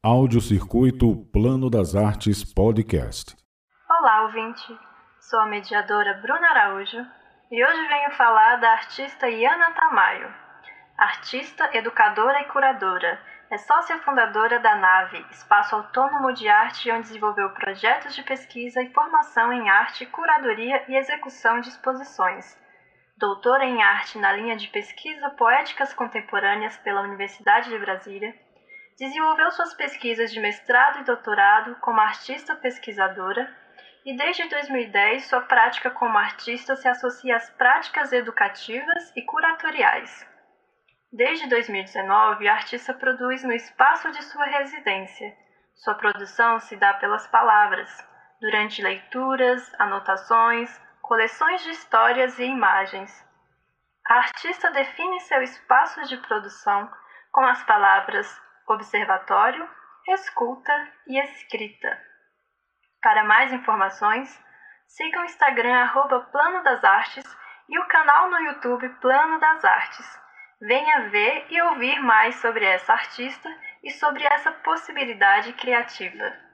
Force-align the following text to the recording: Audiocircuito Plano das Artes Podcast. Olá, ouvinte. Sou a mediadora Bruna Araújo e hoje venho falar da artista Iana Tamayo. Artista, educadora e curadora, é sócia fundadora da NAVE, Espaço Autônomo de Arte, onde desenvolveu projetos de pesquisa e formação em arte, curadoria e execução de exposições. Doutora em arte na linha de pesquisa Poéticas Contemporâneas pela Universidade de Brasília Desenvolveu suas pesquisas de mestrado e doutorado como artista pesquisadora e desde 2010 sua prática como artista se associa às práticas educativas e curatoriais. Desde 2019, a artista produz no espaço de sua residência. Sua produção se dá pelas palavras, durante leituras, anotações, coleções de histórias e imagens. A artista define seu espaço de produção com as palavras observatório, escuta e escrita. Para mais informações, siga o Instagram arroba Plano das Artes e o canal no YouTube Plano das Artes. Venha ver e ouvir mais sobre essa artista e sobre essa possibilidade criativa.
Audiocircuito 0.00 1.28
Plano 1.32 1.68
das 1.68 1.96
Artes 1.96 2.44
Podcast. 2.44 3.36
Olá, 3.90 4.22
ouvinte. 4.22 4.78
Sou 5.20 5.40
a 5.40 5.46
mediadora 5.46 6.14
Bruna 6.22 6.50
Araújo 6.50 7.04
e 7.50 7.64
hoje 7.64 7.88
venho 7.88 8.12
falar 8.12 8.60
da 8.60 8.70
artista 8.74 9.28
Iana 9.28 9.72
Tamayo. 9.72 10.32
Artista, 10.96 11.68
educadora 11.76 12.42
e 12.42 12.44
curadora, 12.44 13.20
é 13.50 13.58
sócia 13.58 13.98
fundadora 13.98 14.60
da 14.60 14.76
NAVE, 14.76 15.26
Espaço 15.32 15.74
Autônomo 15.74 16.32
de 16.32 16.48
Arte, 16.48 16.92
onde 16.92 17.08
desenvolveu 17.08 17.50
projetos 17.50 18.14
de 18.14 18.22
pesquisa 18.22 18.80
e 18.80 18.92
formação 18.92 19.52
em 19.52 19.68
arte, 19.68 20.06
curadoria 20.06 20.84
e 20.86 20.94
execução 20.94 21.60
de 21.60 21.70
exposições. 21.70 22.56
Doutora 23.16 23.64
em 23.64 23.82
arte 23.82 24.16
na 24.16 24.32
linha 24.32 24.56
de 24.56 24.68
pesquisa 24.68 25.28
Poéticas 25.30 25.92
Contemporâneas 25.92 26.76
pela 26.76 27.00
Universidade 27.00 27.68
de 27.68 27.78
Brasília 27.80 28.32
Desenvolveu 28.98 29.48
suas 29.52 29.72
pesquisas 29.74 30.32
de 30.32 30.40
mestrado 30.40 30.98
e 30.98 31.04
doutorado 31.04 31.76
como 31.76 32.00
artista 32.00 32.56
pesquisadora 32.56 33.48
e 34.04 34.16
desde 34.16 34.48
2010 34.48 35.24
sua 35.26 35.40
prática 35.42 35.88
como 35.88 36.18
artista 36.18 36.74
se 36.74 36.88
associa 36.88 37.36
às 37.36 37.48
práticas 37.50 38.12
educativas 38.12 39.12
e 39.14 39.22
curatoriais. 39.22 40.26
Desde 41.12 41.48
2019, 41.48 42.48
a 42.48 42.54
artista 42.54 42.92
produz 42.92 43.44
no 43.44 43.52
espaço 43.52 44.10
de 44.10 44.20
sua 44.24 44.46
residência. 44.46 45.32
Sua 45.76 45.94
produção 45.94 46.58
se 46.58 46.74
dá 46.76 46.92
pelas 46.94 47.24
palavras, 47.28 47.88
durante 48.40 48.82
leituras, 48.82 49.72
anotações, 49.78 50.76
coleções 51.00 51.62
de 51.62 51.70
histórias 51.70 52.36
e 52.40 52.44
imagens. 52.44 53.24
A 54.04 54.14
artista 54.14 54.72
define 54.72 55.20
seu 55.20 55.40
espaço 55.40 56.02
de 56.08 56.16
produção 56.16 56.90
com 57.30 57.44
as 57.44 57.62
palavras 57.62 58.47
observatório, 58.72 59.68
escuta 60.08 60.72
e 61.06 61.18
escrita. 61.20 62.00
Para 63.02 63.24
mais 63.24 63.52
informações, 63.52 64.28
siga 64.86 65.20
o 65.20 65.24
Instagram 65.24 65.74
arroba 65.74 66.20
Plano 66.32 66.62
das 66.62 66.82
Artes 66.82 67.24
e 67.68 67.78
o 67.78 67.86
canal 67.86 68.30
no 68.30 68.38
YouTube 68.40 68.88
Plano 69.00 69.38
das 69.38 69.64
Artes. 69.64 70.20
Venha 70.60 71.08
ver 71.10 71.46
e 71.50 71.62
ouvir 71.62 72.00
mais 72.00 72.34
sobre 72.36 72.64
essa 72.64 72.92
artista 72.92 73.48
e 73.82 73.90
sobre 73.90 74.24
essa 74.24 74.50
possibilidade 74.50 75.52
criativa. 75.52 76.47